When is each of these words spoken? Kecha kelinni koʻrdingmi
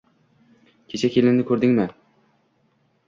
Kecha 0.93 1.11
kelinni 1.17 1.45
koʻrdingmi 1.51 1.87